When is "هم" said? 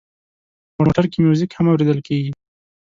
1.55-1.65